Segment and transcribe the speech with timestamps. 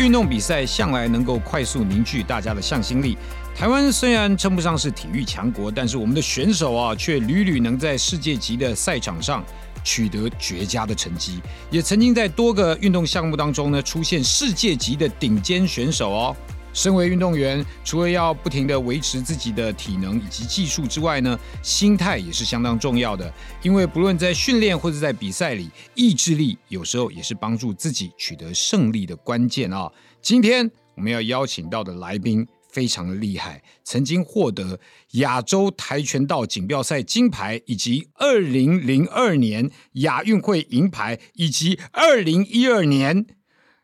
[0.00, 3.18] 运动比赛向来能够快速凝聚大家的向心力。
[3.54, 9.44] 台湾虽然称不上是体育强国，但是我们的选手啊，却屡屡能在世界级的赛场上
[9.84, 11.38] 取得绝佳的成绩，
[11.70, 16.36] 也曾经在多个运动项目当中呢，出现世界级的顶尖选手哦。
[16.72, 23.32] 身为运动员，除了要不停的维持自己的体能以及技术之外呢，心态也是相当重要的。
[23.62, 29.90] 因为不论在训练或者在比赛里，意志力有时候也是帮助自己取得胜利的关键啊。
[30.22, 34.78] 今天我们要邀请到的来宾非常的厉害，曾经获得
[35.12, 43.26] 亚洲跆拳道锦标赛金牌，以及二零零二年亚运会银牌，以及二零一二年。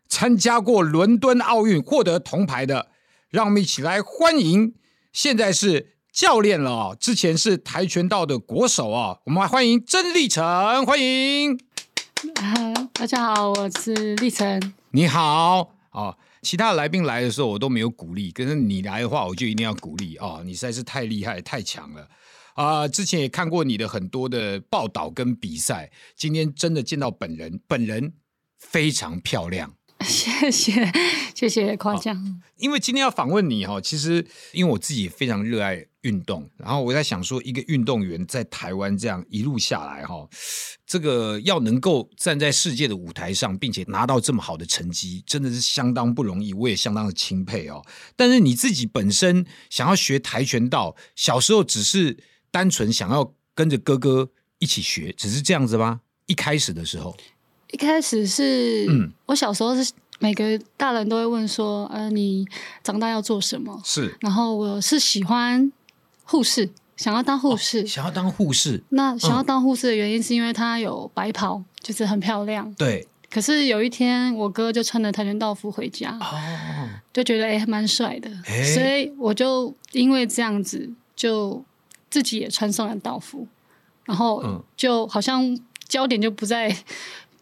[0.09, 2.89] 参加过伦敦奥运获得铜牌的，
[3.31, 4.75] 让我们一起来欢迎。
[5.12, 9.19] 现在是教练了哦，之前是跆拳道的国手啊。
[9.27, 11.59] 我们欢迎曾立成，欢迎。
[12.93, 14.75] 大家好，我是立成。
[14.91, 16.17] 你好哦。
[16.43, 20.43] 其他来宾来的时候我都没有鼓励，可是你来的话我就一定要鼓励哦。
[20.45, 22.09] 你实在是太厉害、太强了
[22.55, 22.87] 啊！
[22.87, 28.12] 之前也看过你的很多的报道跟比赛，今天真的见到本人，本人
[28.59, 29.75] 非常漂亮。
[30.07, 30.93] 谢谢
[31.35, 32.41] 谢谢夸奖。
[32.57, 40.27] 因为今天要访问你哈，其实因为我自己也非常热爱运动，然后我在想说，一个运动员在台湾这样一路下来哈，
[40.87, 47.84] 这个要能够站在世界的舞台上，并且拿到这么好的成绩，真的是相当不容易，我也相当的钦佩哦。
[48.17, 52.17] 但是你自己本身想要学跆拳道，小时候只是
[52.51, 56.00] 单纯想要跟着哥哥一起学，只是这样子吗？
[56.27, 57.15] 一开始的时候。
[57.72, 58.87] 一开始是，
[59.27, 62.47] 我小时候是每个大人都会问说，呃，你
[62.82, 63.81] 长大要做什么？
[63.84, 65.71] 是，然后我是喜欢
[66.25, 68.82] 护士，想要当护士，想要当护士。
[68.91, 72.72] 那想要当护士的原因是因为他有白袍，就是很漂亮。
[72.75, 73.06] 对。
[73.28, 78.31] 可是有一天，我哥就穿着跆拳道服回家，哦，就觉得哎，蛮帅的，
[78.72, 81.62] 所以我就因为这样子，就
[82.09, 83.47] 自己也穿上了道服，
[84.04, 86.75] 然后就好像焦点就不在。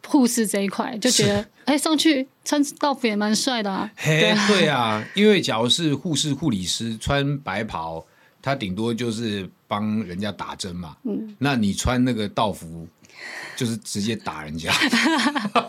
[0.07, 3.91] 护士这一块就觉得，哎，上去穿道服也蛮帅的啊。
[3.97, 8.05] 嘿，对啊，因为假如是护士、护理师穿白袍，
[8.41, 10.97] 他顶多就是帮人家打针嘛。
[11.05, 12.87] 嗯，那你穿那个道服。
[13.57, 14.73] 就是直接打人家，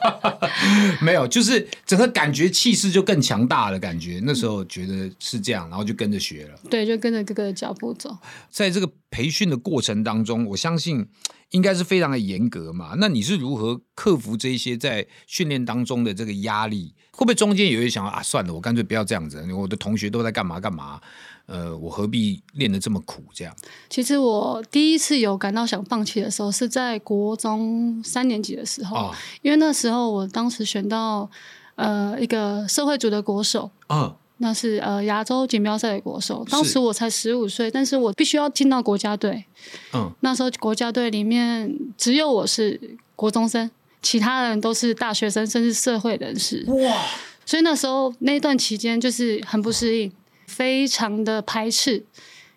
[1.00, 3.79] 没有，就是整个感觉气势就更强大了。
[3.79, 6.59] 感觉那时候觉得是这样，然后就跟着学了。
[6.72, 8.17] 对，就跟着哥哥的脚步走。
[8.50, 11.07] 在这个培训的过程当中，我相信
[11.51, 12.95] 应该是非常的严格嘛。
[12.97, 16.95] 那你是如何克服这些在训练当中的这个压力？
[17.11, 19.45] 会不会中间有人想啊，算了，我干脆不要这样子。
[19.53, 21.00] 我的同学都在干嘛干嘛。
[21.47, 23.23] 呃，我何必练得这么苦？
[23.31, 23.55] 这样，
[23.88, 29.13] 其实我第一次有感到想放弃的时候，是在国中三年级的时候，
[29.44, 31.29] 因为那时候我当时选到
[31.75, 39.46] 呃一个社会组的国手，嗯，那是呃亚洲锦标赛的国手，当时我才十五岁，但是我必须要进到国家队，
[39.94, 42.79] 嗯，那时候国家队里面只有我是
[43.16, 43.69] 国中生，
[44.01, 47.01] 其他人都是大学生，甚至社会人士，哇，
[47.46, 50.12] 所以那时候那段期间就是很不适应。
[50.47, 52.06] 非常的排斥，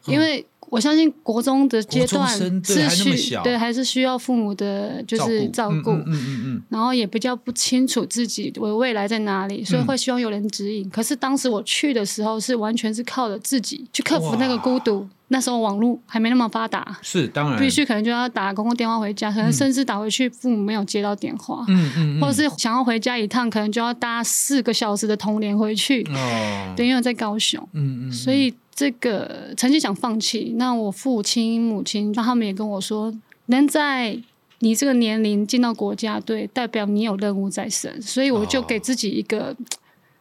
[0.04, 2.28] 因为我相信国中的阶段
[2.62, 10.88] 是需对还是需要父母的，就是照顾，嗯嗯嗯，然后也比较不清楚自己的未来在哪里，所以会希望有人指引。
[10.90, 15.08] 可是当时我去的时候，是完全是靠着自己去克服那个孤独。
[15.30, 17.58] 那时候网络还没那么发达，是当然。
[17.58, 30.54] 必须可能就要打公共电话回家，可能甚至打回去父母没有接到电话，嗯嗯，或者是想要回家一趟，可能就要搭四个小时的通联回去，哦，对，因为在高雄，嗯嗯，所以这个曾经想放弃。
[30.56, 33.12] 那我父亲母亲，那他们也跟我说，
[33.46, 34.18] 能在
[34.60, 39.54] 你这个年龄进到国家队，代表你有任务在身，所以我就给自己一个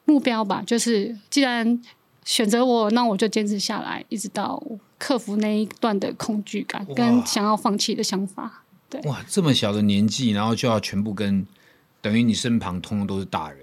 [0.06, 1.82] 目标吧，就是既然
[2.28, 4.62] 选择我，那我就坚持下来，一直到。
[5.00, 9.00] 克服那一段的恐惧感跟想要放弃的想法，对。
[9.02, 11.46] 哇，这么小的年纪，然后就要全部跟
[12.02, 13.60] 等于你身旁通通都是大人，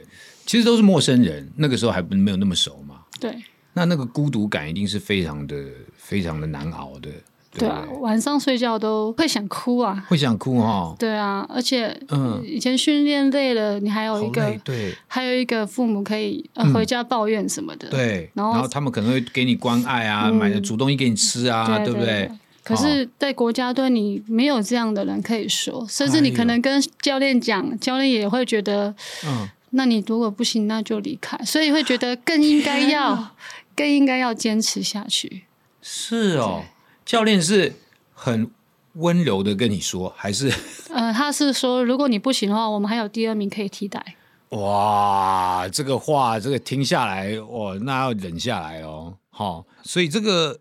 [0.47, 3.37] 其实都是陌生人，那个时候还不没有那么熟嘛，对，
[3.73, 5.57] 那那个孤独感一定是非常的
[5.97, 7.11] 非常的难熬的，
[7.59, 10.95] 对啊，晚上睡觉都会想哭啊，会想哭哈。
[10.99, 17.89] 对啊，而且嗯，以前训练累了，你还有一个对，还有一个父母可以回家抱怨什么的。
[17.89, 22.31] 对，然后他们可能会给你关爱啊，买的主动一给你吃啊，对不对？
[22.65, 28.95] 可是，在国家队，你没有这样的人可以说，甚至你可能跟教练讲，教练也会觉得，
[29.27, 31.37] 嗯，那你如果不行，那就离开。
[31.45, 33.33] 所以会觉得更应该要，
[33.77, 35.43] 更应该要坚持下去。
[35.83, 36.63] 是哦，
[37.05, 37.73] 教练是
[38.13, 38.51] 很
[38.95, 40.53] 温柔的跟你说，还是？
[40.91, 44.17] 呃，他是说，如果你不行的话，我们还有第二名可以替代。
[44.51, 49.17] 哇，这个话，这个听下来，哦，那要忍下来哦。
[49.31, 50.61] 好，所以这个。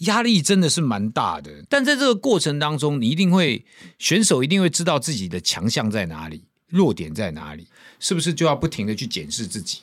[0.00, 3.64] 压力真的是蛮大的，但在这个过程当中，你一定会
[3.98, 7.66] 选手一定会知道自己的强项在哪里，弱点在哪里，
[7.98, 9.80] 是不是就要不停的去检视自己？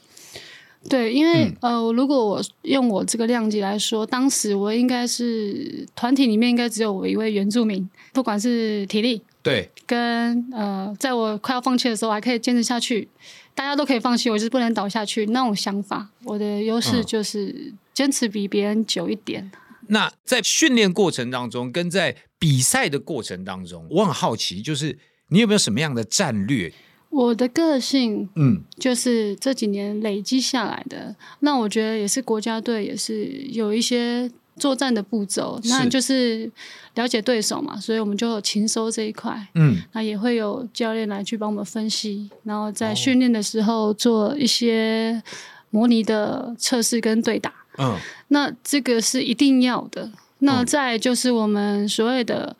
[0.89, 13.07] 对，因为呃，如果我用我这个量级来说，当时我应该是团体里面应该只有我一位原住民，不管是体力对，跟呃，在我快要放弃的时候还可以坚持下去，
[13.55, 16.09] 大家都可以放弃，我就是不能倒下去那种想法。
[16.25, 19.51] 我的优势就是坚持比别人久一点。
[19.87, 24.97] 那在训练过程当中，跟在比赛的过程当中，我很好奇，就是
[25.29, 26.73] 你有没有什么样的战略？
[27.13, 31.15] 我的个性，嗯，就是这几年累积下来的。
[31.41, 36.51] 那我觉得也是国家队，也是有一些作战的步骤，那就是
[36.95, 45.21] 了解对手嘛，所以我们就有勤收这一块，嗯，那也会有教练来去帮我们分析，然后在训练的时候做一些
[45.69, 47.53] 模拟的测试跟对打。
[47.77, 47.95] 嗯，
[48.29, 50.11] 那这个是一定要的。
[50.39, 52.55] 那再就是我们所谓的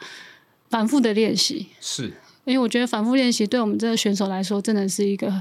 [0.70, 2.14] 反复的练习，是
[2.45, 5.31] 因为我觉得反复练习对我们这个选手来说，真的是一个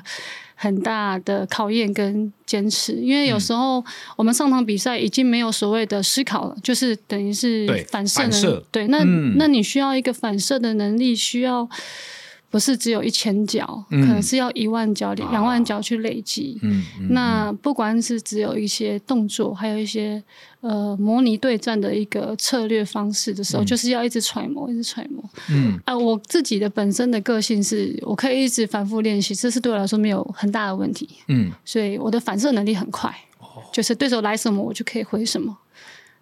[0.55, 2.93] 很大的考验跟坚持。
[2.93, 3.85] 因为有时候
[4.17, 8.63] 我们上场比赛已经没有所谓的思考了，就是等于是反射能。
[8.71, 9.03] 对，那
[9.37, 11.69] 那你需要一个反射的能力，需要。
[12.53, 16.59] 不是只有一千脚，可能是要一万脚、两万脚去累积。
[16.61, 20.23] 嗯那不管是只有一些动作，还有一些
[20.61, 25.25] 呃模拟对战的一个策略方式的时候，就是要一直揣摩，一直揣摩。
[25.51, 31.09] 嗯，啊，我自己的本身的个性是我可以一直反复练习，这是对我来说没有很大的问题。
[31.29, 33.11] 嗯，所以我的反射能力很快，
[33.73, 35.57] 就是对手来什么我就可以回什么，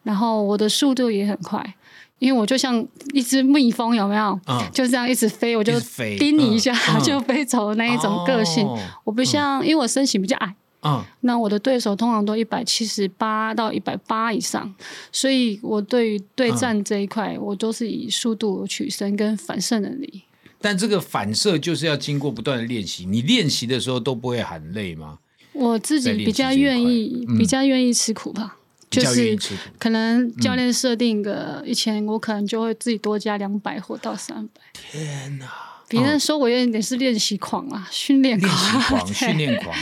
[0.05, 1.75] 然后我的速度也很快。
[2.21, 4.39] 因为我就像一只蜜蜂，有没有？
[4.47, 5.73] 嗯，就这样一直飞，我就
[6.19, 8.65] 叮你一下就飞走的那一种个性。
[9.05, 14.73] 我不像，因为我身形比较矮，嗯，那我的对手通常都一百七十八到一百八以上，
[15.11, 20.23] 所以我对于对战这一块，我都是以速度取胜跟反射能力。
[20.61, 23.07] 但这个反射就是要经过不断的练习。
[23.07, 25.19] 你练习的时候都不会很累吗？
[25.55, 28.59] 我自己比较愿意，比较愿意吃苦吧。
[28.91, 29.39] 就是
[29.79, 34.61] 可能教练设定个一千，我可能就会自己多加两百或到三百。
[34.73, 35.47] 天哪！
[35.89, 39.77] 别人说我有点是练习狂啊，训练狂， 训练狂。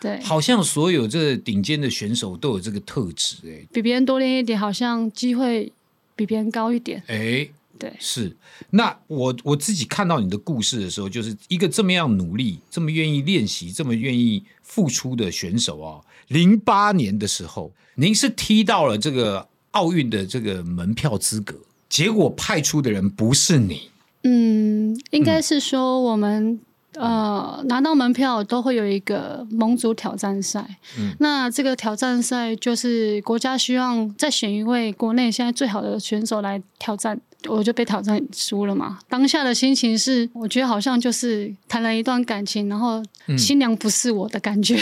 [0.00, 5.72] 对，好像所有这顶尖的选手都有这个特质，哎，比别人多练一点，好像机会
[6.14, 7.02] 比别人高一点。
[7.08, 8.36] 哎，对，是。
[8.70, 16.00] 那我我自己看到你的故事的时候，就是一个这么样努力、这么愿意练习、这么愿意付出的选手啊。
[16.28, 17.72] 零八年的时候。
[18.00, 21.56] 您是踢到了这个奥运的这个门票资格，
[21.88, 23.90] 结果派出的人不是你。
[24.22, 26.60] 嗯，应该是说我们
[26.94, 30.64] 呃拿到门票都会有一个盟主挑战赛。
[30.96, 39.00] 嗯，那这个挑战赛就是国家希望再选一位国内现在最好的选手来挑战，我就被挑战输了嘛。
[39.08, 43.02] 当下的心情是，我觉得好像就是谈了一段感情，然后
[43.36, 44.78] 新娘不是我的感觉。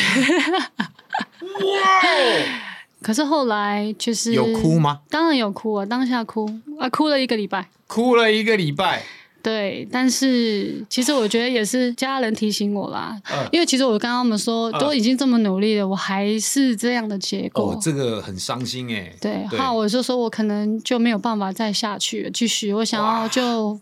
[1.65, 2.63] 哇！
[3.03, 5.01] 可是后来就是有哭吗？
[5.11, 9.03] 当然有哭啊，当下哭啊，哭了一个礼拜，哭了一个礼拜。
[9.43, 13.17] 对，但是其实我觉得也是家人提醒我啦，
[13.53, 19.13] 因为其实我跟他们说，都已经这么努力了，我还是这样的结果，哦，这个很伤心哎。
[19.21, 23.79] 对，好，我就说我可能就没有办法再下去了，继续，我想要就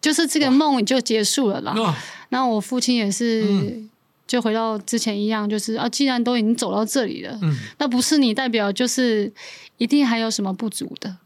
[0.00, 1.96] 就是这个梦就结束了啦。
[2.28, 3.82] 那我父亲也是。
[4.26, 9.32] 就回到之前一样，就是啊，既然都已经走到这里了，嗯那不是你代表，就是
[9.78, 11.16] 一定还有什么不足的，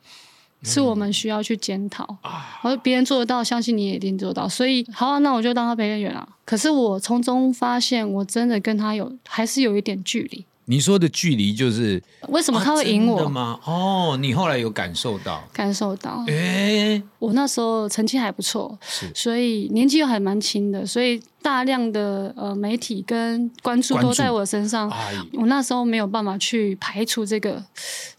[0.62, 2.18] 是我们需要去检讨。
[2.62, 4.46] 而别人做得到，相信你也一定做到。
[4.46, 6.28] 所以，好，啊那我就当他陪练员了。
[6.44, 10.44] 可是我从中发现，我真的跟他有还是有一点距离。
[10.66, 13.58] 你说的距离就是为什么他会赢我吗？
[13.64, 15.42] 哦，你后来有感受到？
[15.54, 16.22] 感受到。
[16.28, 21.18] 哎，我那时候成绩还不错，是，所以年纪又还蛮轻的，所以。
[21.42, 24.90] 大量的呃媒体跟关注都在我身上，
[25.32, 27.64] 我那时候没有办法去排除这个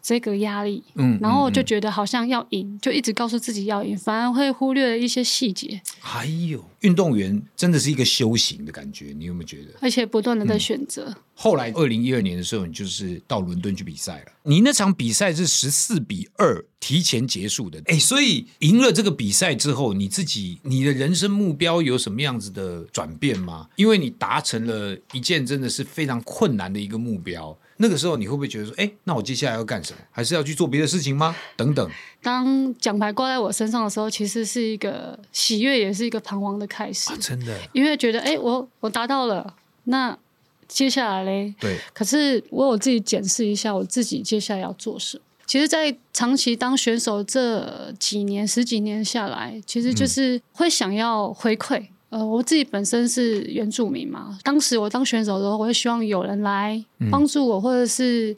[0.01, 5.79] 这个压力，嗯，然后就觉得好像要赢，就一直告诉自己要赢，反而会忽略了一些细节。
[5.99, 9.67] 还有运动员真的是一个修行的感觉，你有没有觉得？
[9.81, 11.15] 而且不断的在选择。
[11.35, 14.31] 后来二零一二年的时候，你就是到伦敦去比赛了。
[14.43, 23.10] 你那场比赛是十四比二提前结束的，哎，所以赢了这个比赛之后，你自己你的人生目标有什么样子的转？
[23.17, 23.67] 变吗？
[23.75, 29.99] 因为你达成了一件真的是非常困难的一个目标，那个时候你会不会觉得说，哎，那我接下来要干什么？
[30.11, 31.35] 还是要去做别的事情吗？
[31.55, 31.89] 等等。
[32.21, 37.15] 当奖牌挂在我身上的时候，其实是一个喜悦，也是一个彷徨的开始。
[37.17, 40.17] 真的，因为觉得，哎，我我达到了，那
[40.67, 41.53] 接下来嘞？
[41.59, 41.77] 对。
[41.93, 45.23] 可是我有自己检视一下，我自己接下来要做什么？
[45.47, 51.87] 其实，在长期当选手这几年、十几年下来，其实就是会想要回馈。
[52.11, 58.35] 呃，我自己本身是原住民嘛，当时我当选手的时候，我会希望有人来帮助我，或者是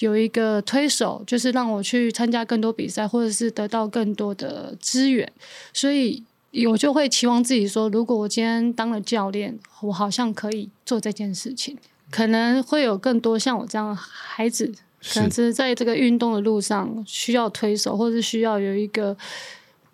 [0.00, 5.30] 有一个推手，就是让我去参加更多比赛，或者是得到更多的资源。
[5.72, 6.24] 所以，
[6.68, 11.78] 我就会期望自己说，如果我今天当了教练，我好像可以做这件事情，
[12.10, 14.74] 可能会有更多像我这样的孩子，
[15.14, 19.16] 可能是在这个运动的路上需要推手，或者是需要有一个。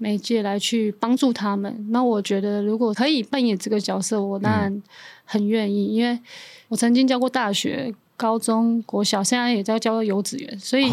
[0.01, 4.83] 媒介来去帮助他们，那我觉得如果可以扮演这个角色，我当然
[5.27, 6.19] 很愿意，因为
[6.69, 10.91] 我曾经教过大学、高中国小，现在也在教幼稚园，所以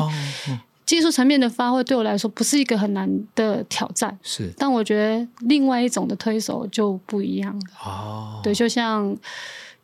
[0.86, 4.20] 技术层面的发挥对我来说不是一个很难的挑战。
[4.22, 7.66] 是，但我觉得另外一种的推手就不一样了。
[7.86, 9.16] 哦，对，就像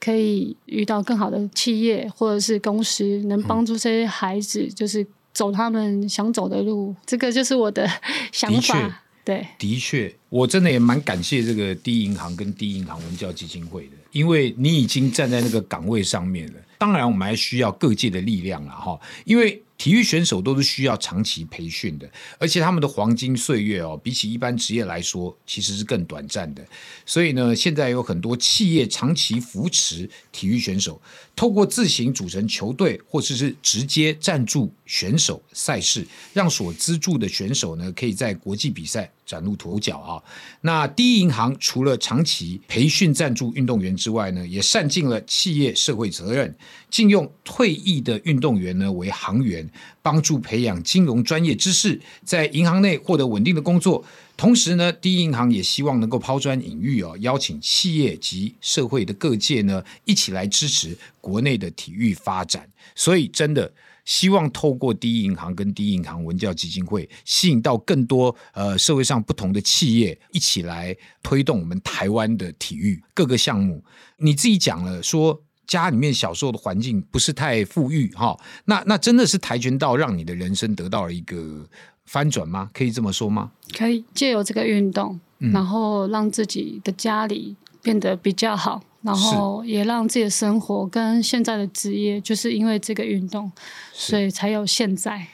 [0.02, 7.90] 可以遇到更好的企业或者是公司，能帮助这些孩子，就是走他们想走的路，这个就是我的
[8.34, 9.00] 想法。
[9.24, 16.60] 对，的确，我真的也蛮感谢这个第一银行跟第一银行文教基金会的，因为你已经站在那个岗位上面了。
[16.78, 19.62] 当然，我们还需要各界的力量了哈，因为。
[19.84, 22.10] 体育选手都是需要长期培训的，
[22.40, 26.66] 而且他们的黄金岁月哦，比起一般职业来说，其实是更短暂的。
[27.06, 31.02] 所以呢，现在有很多企业长期扶持体育选手，
[31.36, 40.22] 透过自行组成球队，或者是直接赞助选手赛事，让所资助的选手呢，可以在国际比赛崭露头角啊。
[40.62, 46.56] 那第一银行除了长期培训赞助运动员之外呢，也善尽了企业社会责任，
[46.90, 49.70] 禁用退役的运动员呢为行员。
[50.04, 54.04] 帮助培养金融专业知识，在银行内获得稳定的工作。
[54.36, 62.68] 同时呢，第一银行也希望能够抛砖引玉哦，邀请企业及社会的各界呢，一起来支持国内的体育发展。
[62.96, 63.72] 所以，真的
[64.06, 73.84] 希望透过第一银行跟第一银行文教基金会，吸引到更多呃社会上不同的企业，一起来推动我们台湾的体育各个项目。
[74.18, 75.44] 你自己讲了说。
[75.66, 81.66] 家里面小时候的环境不是太富裕哈，那那真的是跆拳道让你的人生得到了一个
[82.06, 82.70] 翻转吗？
[82.74, 83.54] 可以这么说吗？
[83.74, 85.18] 可以借由这个运动，
[85.54, 93.52] 然后让自己的家里变得比较好，然后也让自己的生活跟现在的职业，就是因为这个运动，
[93.92, 95.28] 所以才有现在。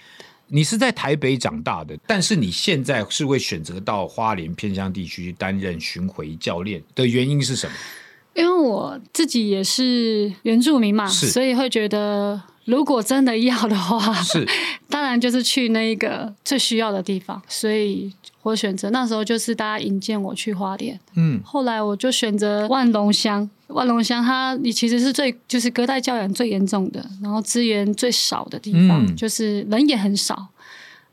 [0.48, 7.76] 你是在台北长大的，但是你现在是会选择到花莲偏乡地区担任巡回教练的原因是什么？
[8.34, 14.48] 因为我自己也是原住民嘛，所以会觉得，如果真的要的话，是
[14.90, 17.42] 当然就是去那一个最需要的地方。
[17.48, 23.50] 所以我选择那时候就是大家引荐我去花莲，嗯，后来我就选择万隆乡。
[23.68, 30.48] 万隆乡它你其实是最就是隔代教养最严重的，然后资源最少的地方，就是人也很少。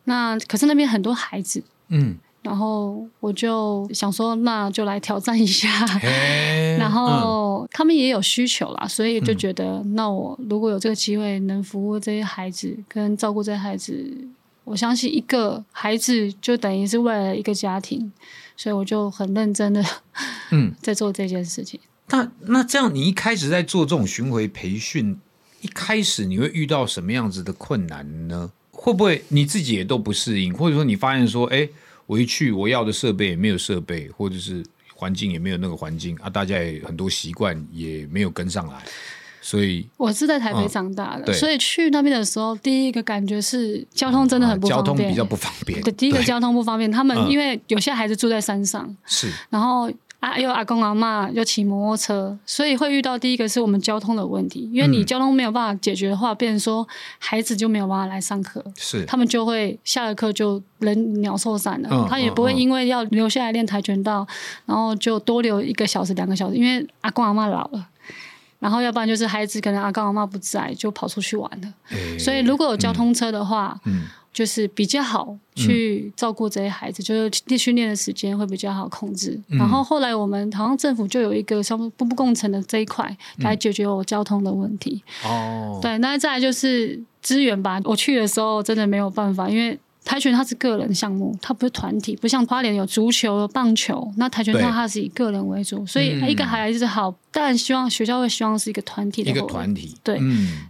[0.05, 2.17] 那可是那边很多孩子，嗯。
[2.47, 5.69] 然后我就想说，那就来挑战一下。
[6.79, 14.17] 然后他们也有需求啦，所以就觉得，那我如果有这个机会能服务这些孩子，跟照顾这些孩子，
[14.63, 18.13] 我相信一个孩子就等于是为了一个家庭，
[18.57, 19.85] 所以我就很认真的，
[20.53, 21.81] 嗯， 在做这件事情。
[22.11, 25.19] 那那这样，你一开始在做这种巡回培训，
[25.63, 28.53] 一开始你会遇到什么样子的困难呢？
[28.71, 31.69] 会不会你自己也都不适应，或者说你发现说，哎？
[32.07, 38.83] 我一去，我要的设备也没有设备，或者是环境也没有那个环境啊，大家也很多习惯也没有跟上来，
[39.43, 45.81] 所以我是在台北长大的，所以去那边的时候，第一个感觉是交通真的很不方便，比较不方便。
[45.83, 56.87] 对，第一个交通不方便，他们因为有些孩子住在山上，是，然后啊，又阿公阿妈又骑摩托车，所以会遇到第一个是我们交通的问题，因为你交通没有办法解决的话，变成说
[57.19, 59.05] 孩子就没有办法来上课，是。
[59.05, 64.27] 他们就会下了课就人鸟兽散了，他也不会因为要留下来练跆拳道，
[64.65, 67.89] 然后就多留一个小时两个小时，因为阿公阿妈老了。
[68.59, 72.19] 然后，要不然就是孩子可能阿公阿妈不在，就跑出去玩了。
[72.19, 73.79] 所以，如果有交通车的话，
[74.37, 79.41] 就是比较好去照顾这些孩子，就是练训练的时间会比较好控制。
[79.49, 85.03] 然后后来我们好像政府就有一个像步步共乘的这一块来解决我交通的问题。
[85.25, 87.81] 哦，对，那再来就是资源吧。
[87.85, 89.79] 我去的时候真的没有办法，因为。
[90.09, 94.09] 跆拳它是个人项目，它不是团体，不像花莲有足球、棒球。
[94.19, 100.19] 那跆拳道它是以个人为主，所以一个孩子好，当然希望学校会希望是一个团体的一个团体，对，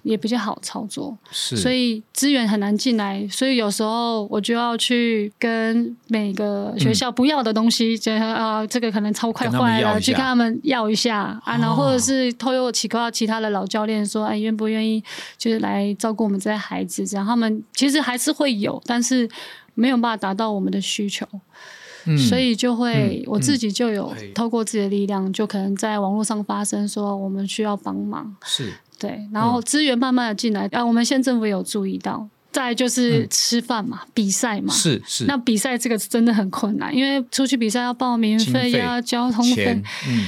[0.02, 1.16] 也比较好操作。
[1.30, 15.00] 是，所以资源很难进来，所以有时候我就要去跟每个学校不要的东西，就啊，这个可能超快坏了，去跟他们要一下啊，然后或者是偷又其他其他的老教练说，哎，愿不愿意
[15.38, 17.06] 就是来照顾我们这些孩子？
[17.06, 19.28] 这样他们其实还是会有，但是。
[19.78, 21.28] 没有办法达到我们的需求，
[22.16, 28.72] 所以就会我自己就有透过自己的力量，就可能在网络上发声说我们需要帮忙，是。
[28.98, 40.26] 对，然后资源慢慢的进来啊，我们县政府有注意到，再就是吃饭嘛，比赛嘛，是是，那比赛这个真的很困难，因为出去比赛要报名费，要交通费，嗯。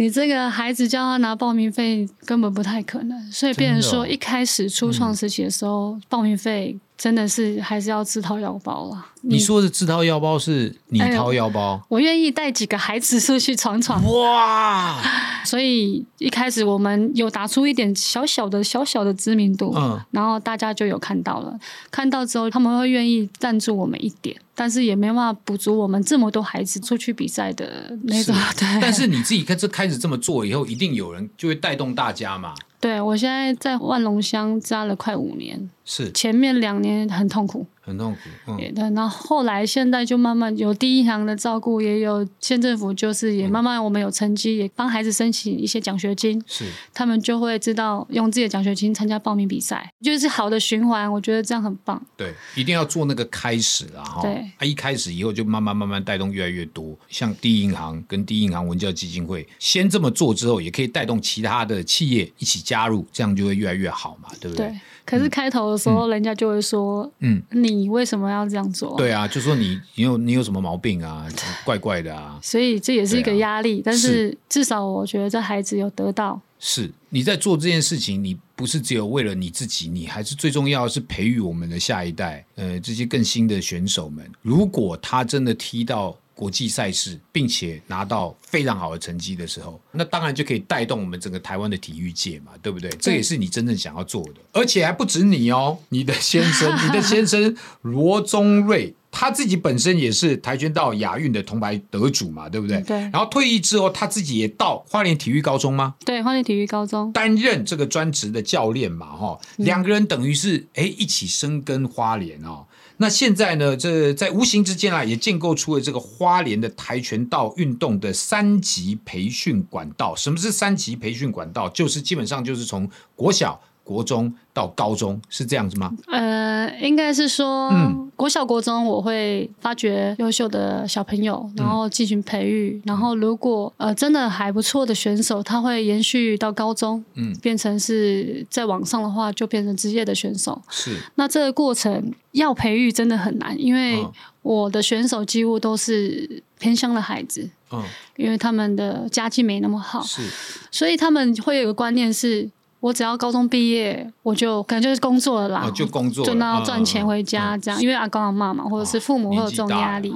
[0.00, 3.30] 你这个孩子叫他拿报名费，根本不太可能。
[3.30, 9.06] 所以，别人说一开始初创时期的时候，报名费真的是还是要自掏腰包了。
[9.20, 11.78] 你说的自掏腰包是你掏腰包？
[11.90, 14.02] 我愿意带几个孩子出去闯闯。
[14.10, 14.98] 哇！
[15.44, 21.54] 所以一开始我们有打出一点小小的小小的知名度，嗯，然后大家就有看到了。
[21.90, 24.34] 看到之后，他们会愿意赞助我们一点。
[24.60, 28.34] 但是也没办法补足我们这么多孩子出去比赛的那种。
[28.58, 28.78] 对。
[28.78, 32.54] 但是你自己开始开始这么做以后，一定有人就会带动大家嘛。
[32.80, 35.70] 对，我现在在万隆乡扎了快五年。
[35.84, 36.10] 是。
[36.12, 37.66] 前面两年很痛苦。
[37.82, 52.00] 很痛苦，嗯，对，然后后来现在就慢慢有第一行的照顾，也有县政府，就是也慢慢我们有成绩，也帮孩子申请一些奖学金，是，他们就会知道用自己的奖学金参加报名比赛，就是好的循环，我觉得这样很棒。
[52.16, 64.72] 对，一定要做那个开始啊，哈，对，啊，一开始以后就慢慢慢慢带动越来越多，像第一银行跟第一银行文教基金会先这么做之后，也可以带动其他的企业一起加入，这样就会越来越好嘛，对不对？
[65.04, 71.26] 可是开头的时候，人家就会说：“嗯，你为什么要这样做？”对啊，就说你你有你有什么毛病啊？
[71.64, 72.38] 怪怪的啊！
[72.40, 73.82] 所以这也是一个压力。
[73.84, 76.40] 但是至少我觉得这孩子有得到。
[76.60, 84.24] 是你在做这件事情，你不是只有为了你自己，你还是最重要的是培育我们的下一代，呃，这些更新的选手们。
[84.42, 86.16] 如果他真的踢到。
[86.40, 92.88] 国际赛事，并且拿到非常好的成绩的时候，那当然就可以带动我们整个台湾的体育界嘛，对不对？
[92.98, 102.80] 这也是你真正想要做的，而且还不止你哦，你的先生， 你的先生罗宗瑞，他自己本身也是跆拳道亚运的铜牌得主嘛，对不对？
[102.84, 102.96] 对。
[102.96, 105.94] 然后退役之后，他自己也到花莲体育高中吗？
[106.06, 112.64] 对，花莲体育高中担任这个专职的教练嘛，哈，两个人等于是哎一起生根花莲哦。
[113.02, 113.74] 那现在呢？
[113.74, 120.14] 这在无形之间啊，也建构出了这个花莲的跆拳道运动的三级培训管道。
[120.14, 121.66] 什么是三级培训管道？
[121.70, 123.58] 就是基本上就是从国小。
[123.90, 125.92] 国中到高中是这样子吗？
[126.06, 127.72] 呃，应该是说，
[128.14, 140.62] 国小、国中我会发掘优秀的小朋友，然后进行培育，然后如果呃真的还不错的选手，他会延续到高中，嗯，变成是在网上的话就变成职业的选手。
[140.70, 144.06] 是，那这个过程要培育真的很难，因为
[144.42, 147.82] 我的选手几乎都是偏乡的孩子，嗯，
[148.16, 150.22] 因为他们的家境没那么好，是，
[150.70, 152.48] 所以他们会有个观念是。
[152.80, 160.10] 我只要高中毕业，我就可能就是工作了啦，就工作，就那要赚钱回家这样，因为阿公阿妈嘛，或者是父母会有这种压力，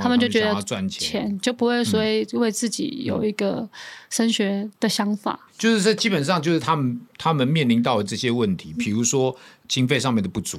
[0.00, 3.68] 他们就觉得赚钱就不会说为自己有一个
[4.10, 5.38] 升学的想法。
[5.56, 9.36] 就是这基本上就是他们他们面临到的这些问题，比如说
[9.68, 10.58] 经费上面的不足，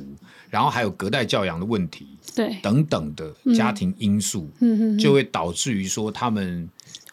[0.49, 4.49] 然后还有隔代教养的问题，对，等等的家庭因素，
[4.97, 6.69] 就会导致于说他们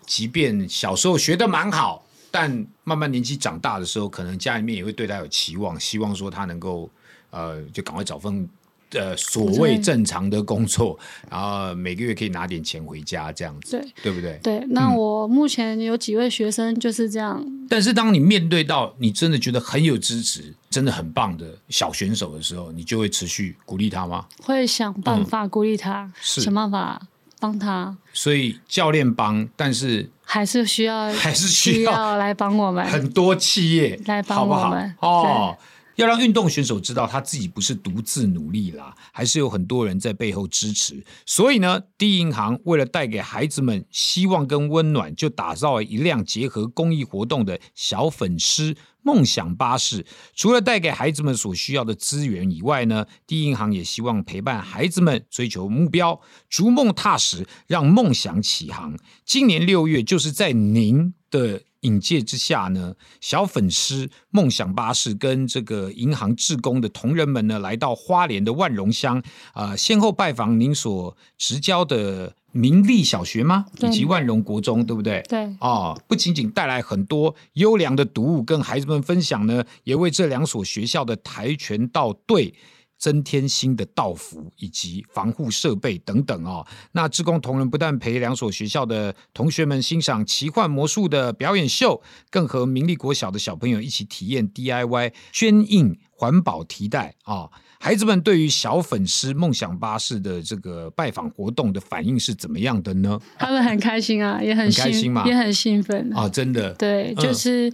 [0.06, 2.04] 即便小时候学的蛮好。
[2.30, 6.88] 但慢慢年纪长大的时候，可能家里面也会对他有期望，希望说他能够，
[7.30, 8.48] 呃，就赶快找份
[8.92, 10.98] 呃所谓正常的工作，
[11.30, 14.38] 然后每个月可以拿点钱回家这样子，对对不对？
[14.42, 14.66] 对。
[14.70, 17.44] 那我目前有几位学生就是这样。
[17.68, 24.26] 但是当你面对到你真的觉得很有支持、真的很棒的小选手的时候，你就会持续鼓励他吗？
[24.42, 27.00] 会想办法鼓励他，想办法。
[27.40, 27.96] 帮他。
[28.12, 35.56] 所以教练帮，但是还是需要还是需要来帮我们很多企业来帮我们哦。
[36.00, 41.04] 要让运动选手知道他自己不是独自努力啦，还是有很多人在背后支持。
[41.26, 50.06] 所以呢，第一银行为了带给孩子们希望跟温暖，就打造了一辆结合公益活动的小粉丝梦想巴士。
[50.34, 58.96] 除了带给孩子们所需要的资源以外呢，第一银行也希望陪伴孩子们追求目标，逐梦踏实，让梦想起航。
[59.26, 61.62] 今年六月，就是在您的。
[61.80, 73.66] 引介之下呢，小粉丝梦想巴士跟这个银行职工的同仁们呢，来到花莲的万荣乡啊，先后拜访您所执教的明利小学吗？
[73.80, 75.22] 以及万荣国中，对不对？
[75.28, 75.48] 对。
[75.60, 82.54] 哦，不仅仅带来很多优良的读物跟孩子们分享呢，也为这两所学校的跆拳道队。
[83.00, 86.64] 增添新的道服以及防护设备等等哦。
[86.92, 97.48] 那志工同仁不但陪两所学校的同学们欣赏奇幻魔术的表演秀，更和明利国小的小朋友一起体验 DIY 捐印环保提袋啊。
[97.82, 103.18] 孩子们对于小粉丝梦想巴士的这个拜访活动的反应是怎么样的呢？
[103.38, 106.28] 他们很开心啊， 也很开心嘛，也很兴奋啊！
[106.28, 107.72] 真的，对，就是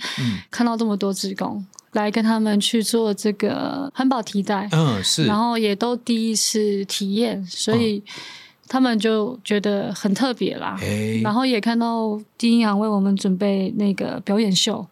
[0.49, 1.67] 看到这么多职工。
[1.97, 8.03] 来跟他们去做这个环保替代，嗯，是，然后也都第一次体验，所以。
[8.69, 10.77] 他们就觉得很特别啦，
[11.23, 14.85] 然后也看到第一行为我们准备那个表演秀，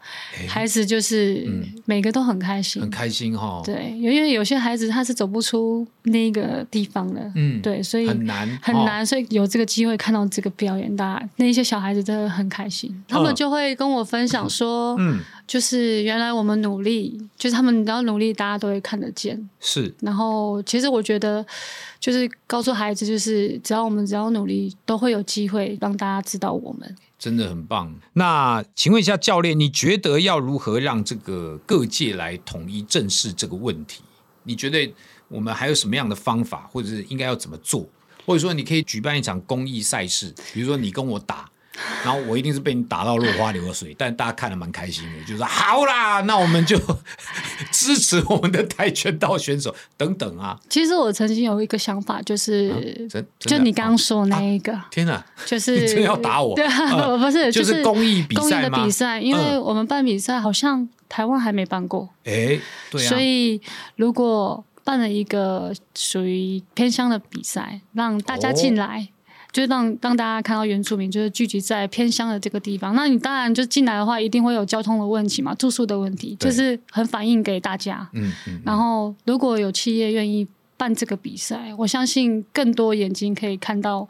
[0.47, 1.45] 孩子就是
[1.85, 3.61] 每个都很开心，很开心哈。
[3.65, 19.95] 对，因为有些孩子他是走不出那个地方的，嗯，对，所以很难很难，所以有这个机会看到这个表演，大家那些小孩子真的很开心，他们就会跟我分享说，嗯，就是原来我们努力，就是他们只要努力，大家都会看得见，是。
[20.01, 21.45] 然后其实我觉得。
[22.01, 26.97] 就是告诉孩子，就是只要我们只要努力，都会有机会让大家知道我们。
[27.19, 27.95] 真的很棒。
[28.13, 34.03] 那请问一下教练，你觉得要如何让这个各界来统一正视这个问题？
[34.43, 34.93] 你觉得
[35.29, 37.89] 我们还有什么样的方法，或者是应该要怎么做？
[38.27, 41.51] 或者说，你可以举办一场公益赛事，比如说你跟我打。
[42.05, 46.79] 然后我一定是被你打到落花流水， 但大家看的蛮开心的，就说好啦，那我们就
[47.73, 50.61] 支持我们的跆拳道选手等等啊。
[50.69, 56.55] 其实我曾经有一个想法，就是就你刚刚说那一个，天哪，就是真要打我？
[56.57, 63.61] 对啊，我不是，就是公益比赛公益的比赛，因为我们办比赛好像台湾还没办过，哎，对啊，所以
[63.97, 69.09] 如果办了一个属于偏乡的比赛，让大家进来。
[69.55, 78.07] 就是让让大家看到原住民就是聚集在偏乡的这个地方，那你当然就进来的话，一定会有交通的问题嘛，住宿的问题，就是很反映给大家。
[78.15, 78.61] 嗯嗯。
[78.65, 80.45] 然后如果有企业愿意
[80.77, 84.09] 办这个比赛，我相信更多眼睛可以看到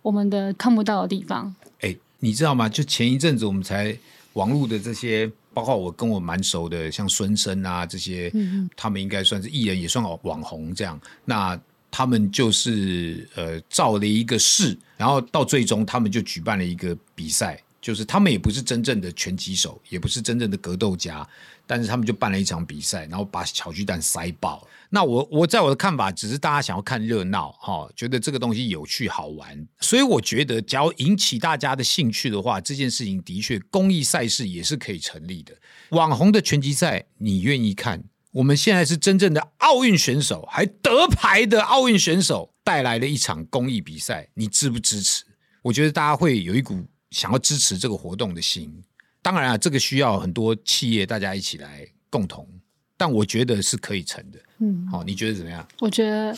[0.00, 1.54] 我们的看不到的地方。
[1.82, 2.66] 哎，你知道吗？
[2.66, 3.94] 就前一阵子我们才
[4.32, 8.32] 网络的这些，包括我跟我蛮熟的，像孙生啊这些，
[8.74, 10.98] 他们应该算是艺人，也算网红这样。
[11.26, 11.60] 那
[11.96, 21.26] 他们就是呃造了一个势，然后到最终他们就举办了一个比赛，就是他们也不是真正的拳击手，也不是真正的格斗家，
[21.66, 24.68] 但是他们就办了一场比赛，然后把小巨蛋塞爆。
[24.90, 35.54] 那我我在我的看法，只是大家想要看热闹哈，觉得这个东西有趣好玩，所以我觉得，只要引起大家的兴趣的话，这件事情的确公益赛事也是可以成立的。
[35.92, 38.04] 网红的拳击赛，你愿意看？
[38.36, 45.24] 我们现在是真正的奥运选手，还得牌的奥运选手带来了一场公益比赛，你支不支持？
[45.62, 48.84] 我觉得大家会有一股想要支持这个活动的心。
[49.22, 52.46] 当然啊，这个需要很多企业大家一起来共同，
[52.98, 54.38] 但我觉得是可以成的。
[54.58, 55.66] 嗯，好，你觉得怎么样？
[55.80, 56.36] 我觉得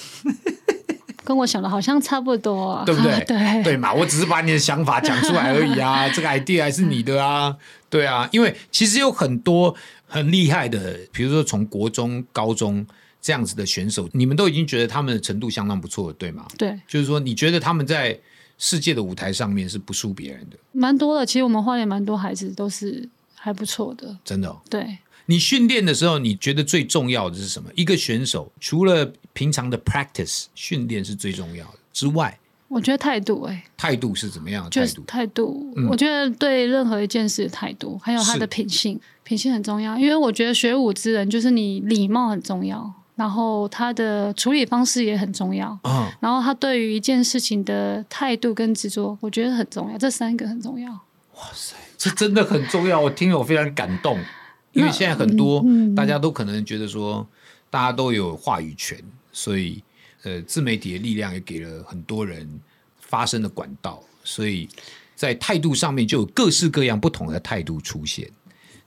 [1.24, 3.18] 跟我想的好像差不多，对不对？
[3.26, 7.56] 对对嘛，我只是把你的想法讲出来而已啊， 这个 idea 还是你的啊，
[7.90, 9.74] 对啊，因为其实有很多。
[10.08, 12.84] 很厉害的，比如说从国中、高中
[13.20, 16.46] 这样子的选手，你们都已经觉得他们的程度相当不错，对吗？
[16.56, 18.18] 对，就是说你觉得他们在
[18.56, 21.24] 世界的舞台上面是不输别人的，蛮多的。
[21.24, 24.56] 其实我们花莲蛮多孩子都是还不错的，真的。
[24.70, 27.70] 对，你训练的时候，你觉得最重要的是什么？
[27.76, 32.38] 一个选手除了平常的 practice 训练是最重要的之外。
[32.68, 34.68] 我觉得态度哎，态度是怎么样？
[34.68, 39.98] 态度态度，我觉得对任何一件事的态度，还有他的品性，品性很重要。
[39.98, 49.96] 因为我觉得学武之人，就是你礼貌很重要，然后他的处理方式也很重要，嗯，然后他对于一件事情的态度跟执着，我觉得很重要。
[49.96, 50.90] 这三个很重要。
[50.92, 53.00] 哇塞，这真的很重要！
[53.00, 54.18] 我听了我非常感动，
[54.72, 55.64] 因为现在很多
[55.96, 57.26] 大家都可能觉得说，
[57.70, 58.98] 大家都有话语权，
[59.32, 59.82] 所以。
[60.22, 62.48] 呃，自媒体的力量也给了很多人
[62.98, 64.68] 发声的管道，所以
[65.14, 68.28] 在态度上面就有各式各样不同的态度出现。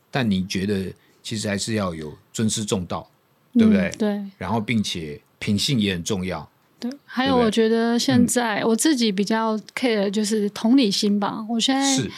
[0.09, 3.09] 但你觉得其实还是要有尊师重道，
[3.53, 3.89] 对不对？
[3.97, 4.21] 对。
[4.37, 6.49] 然后，并且品性也很重要。
[6.79, 6.91] 对。
[7.05, 11.45] 还有，我觉得现在我自己比较 care 就是同理心吧。
[11.49, 12.11] 我现在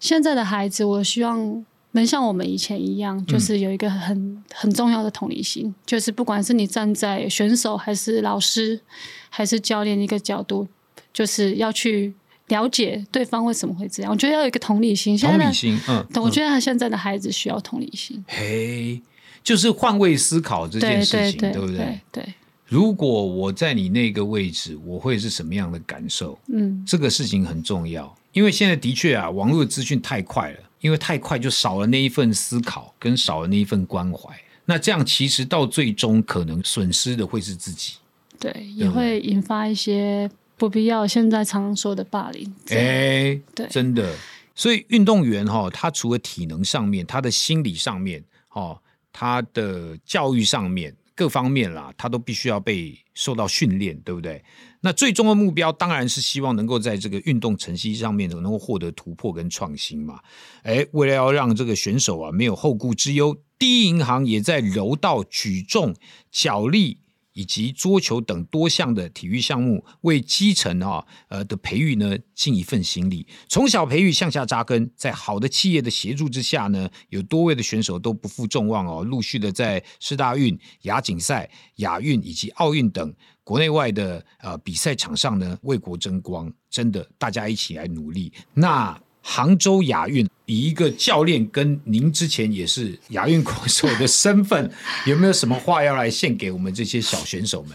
[0.00, 1.64] 现在的孩子，我希望
[1.94, 8.80] 能像我们以前一样，就是有一个很很重要的同理心，就是不管是你站在选手还是老师
[9.28, 10.68] 还是教练一个角度，
[11.12, 12.14] 就是要去。
[12.48, 15.16] 了解对方为什么会这样，我觉得要有一个同理心。
[15.16, 18.22] 同理心，嗯，我觉得他现在的孩子需要同理心。
[18.28, 19.00] 嘿，
[19.42, 21.98] 就是换位思考这件事情，对不对？
[22.12, 22.34] 对。
[22.66, 26.38] 如果我在你那个位置，我会是什么样的感受？
[26.52, 34.38] 嗯，这个事情很重要，因为现在的确啊，网络资讯太快了，因为太快就少了那一份思考，跟少了那一份关怀。
[34.66, 37.94] 那这样其实到最终可能损失的会是自己。
[38.38, 40.30] 对，也会引发一些。
[40.56, 44.14] 不必要，现在常常说的霸凌，哎，对，真的。
[44.54, 48.80] 所以运动员哈，他除了体能上面，他的心理上面，哈，
[49.12, 54.42] 他的教育上面各方面啦，他都必须要被受到训练，对不对？
[54.80, 60.20] 那最终的目标当然是希望能够在这个运动成绩上面能够获得突破跟创新嘛。
[60.62, 65.94] 哎，为了要让这个选手啊没有后顾之忧，第一银行也在柔道、举重、
[66.30, 66.98] 脚力。
[67.34, 73.26] 以及桌球等多项的体育项目，为基层啊呃的培育呢尽一份心力。
[73.48, 86.50] 从小培育向下扎根，在好的企业的协助之下呢，有多位的选手都不负众望哦，陆续的在世大运、亚锦赛、亚运以及奥运等国内外的呃比赛场上呢为国争光。
[86.70, 88.32] 真的，大家一起来努力。
[88.54, 88.98] 那。
[89.26, 94.70] 杭州亚运以一个教练跟您之前也是亚运国手的身份，
[95.06, 97.72] 有没有什么话要来献给我们这些小选手们？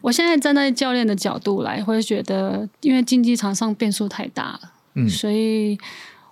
[0.00, 5.78] 我现在站在教练的角度来，会觉得，因为竞技场上变数太大了，嗯，所以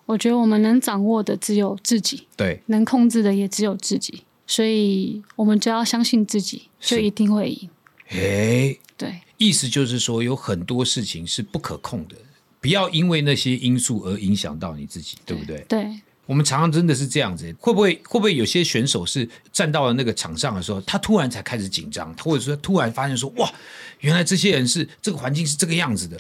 [0.07, 7.71] 我觉得我们能掌握的只有自己，对，能控制的也只有自己，所以我们只要相信自己，就一定会赢。
[8.09, 12.17] 哎，对，意思就是说，有很多事情是不可控的。
[12.63, 15.63] 不要因为那些因素而影响到你自己，对不对？
[15.69, 17.53] 对，我们常常真的是这样子。
[17.59, 23.53] 会不会会不会有些选手是站到了那个场上的时候，他突然才开始紧张，或者说突然发现说，哇，
[23.99, 26.17] 原来这些人是这个环境是这个样子的，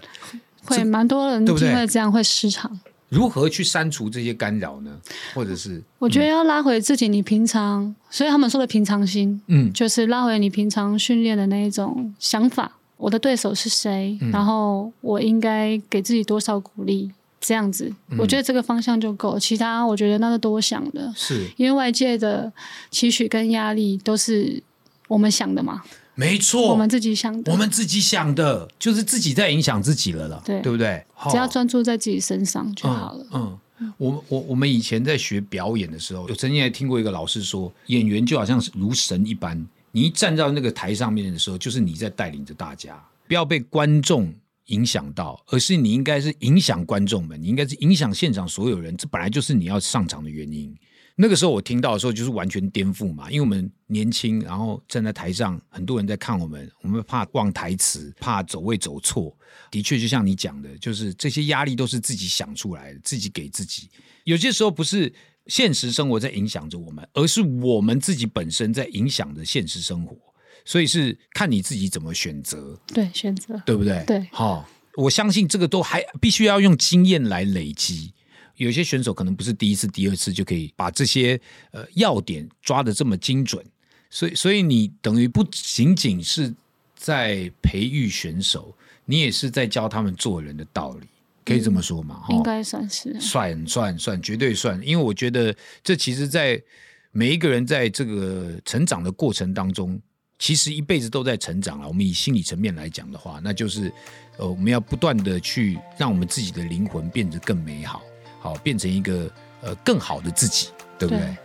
[0.65, 1.87] 会蛮多人对不对？
[1.87, 2.81] 这样会失常。
[3.09, 4.91] 如何去删除这些干扰呢？
[5.35, 12.79] 或者是我觉得要拉回自己，你平常，所以他们说的平常心，嗯，就是拉回你平常训练的那一种想法。
[13.03, 14.17] 我的对手是谁？
[14.31, 17.11] 然后我应该给自己多少鼓励？
[17.41, 19.37] 这样子，我觉得这个方向就够。
[19.37, 22.53] 其他我觉得那是多想的，是因为外界的
[22.93, 24.62] 期许跟压力都是
[25.09, 25.83] 我们想的嘛？
[26.15, 31.05] 没错，我们自己想的，我们自己想的，就是自己在影响自己了了，对对不对？
[31.33, 33.27] 只要专注在自己身上就好了。
[33.33, 33.59] 嗯，
[33.99, 39.67] 我我我们以前在学表演的时候，有曾经还听过一个老师说，演员就好像是如神一般。
[39.93, 44.35] 你一站到那个台上面的时候，就是你在带领着大家，不要被观众
[44.67, 50.75] 影响到，而是你应该是影响观众们，你应该是影响现场所有人，这本来就是你要上场的原因。
[51.15, 59.37] 那个时候我听到的时候，就是完全颠覆嘛，因为我们年轻，然后站在台上，很多人在看我们，我们怕忘台词，怕走位走错。
[59.71, 63.91] 的确，就像你讲的，就是这些压力都是自己想出来的，自己给自己。
[64.25, 65.13] 有些时候不是。
[65.47, 70.17] 现实生活在影响着我们，而是我们自己本身在影响着现实生活，
[70.65, 72.79] 所以是看你自己怎么选择。
[72.87, 74.05] 对，选择，对不对？
[74.07, 78.13] 对，好，我相信这个都还必须要用经验来累积。
[78.57, 81.41] 有些选手可能不是第一次、第二次就可以把这些
[81.73, 83.65] 呃要点抓的这么精准，
[84.11, 86.55] 所以，所以你等于不仅仅是
[86.95, 88.77] 在培育选手，
[89.07, 91.07] 你也是在教他们做人的道理。
[91.45, 92.23] 可以这么说嘛？
[92.31, 94.81] 应该算是算算算，绝对算。
[94.83, 96.63] 因为我觉得这其实，在
[97.11, 100.01] 每一个人在这个成长的过程当中，
[100.39, 101.89] 其实一辈子都在成长了。
[101.89, 103.93] 我们以心理层面来讲的话，那就是
[104.39, 108.03] 呃，我们要不断的去让我们自己的灵魂变得更美好，
[108.41, 111.37] 好变成一个呃更好的自己，对不对？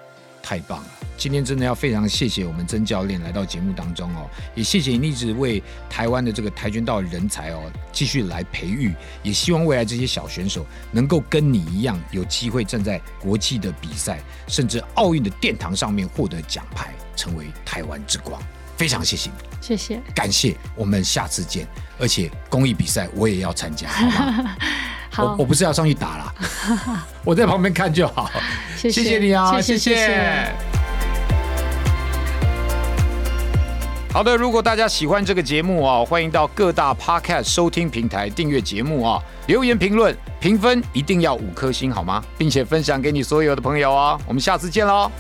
[0.48, 0.88] 太棒了！
[1.18, 18.42] 今天真的要非常谢谢我们曾教练来到节目当中哦，也谢谢你一直为台湾的这个跆拳道人才哦继续来培育，也希望未来这些小选手能够跟你一样有机会站在国际的比赛，甚至奥运的殿堂上面获得奖牌，成为台湾之光。
[18.78, 21.68] 非常谢谢你，谢谢，感谢，我们下次见。
[22.00, 23.90] 而且公益比赛我也要参加，
[25.10, 26.34] 好我我不是要上去打了，
[27.26, 28.30] 我在旁边看就好。
[28.78, 30.54] 谢谢你啊，谢谢。
[34.13, 42.24] 好的，如果大家喜欢这个节目啊，欢迎到各大 Podcast 收听平台订阅节目啊，留言评论评分一定要五颗星好吗？
[42.38, 45.12] 并且分享给你所有的朋友啊，我们下次见喽。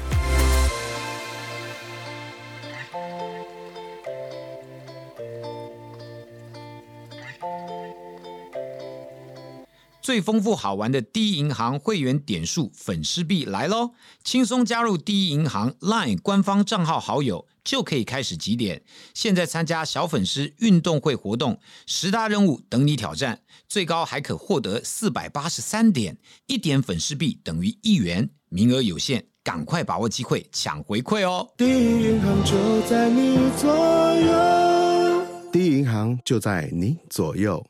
[10.07, 13.91] 最丰富好玩的第一银行会员点数粉丝币来喽！
[14.23, 18.83] 轻松加入第一银行 LINE 官方账号好友，就可以开始集点。
[19.13, 31.49] 现在参加小粉丝运动会活动，十大任务等你挑战，最高还可获得四百八十三点，一点粉丝币等于一元，名额有限，赶快把握机会抢回馈哦！
[31.57, 33.75] 第一银行就在你左
[34.21, 37.61] 右，第一银行就在你左右。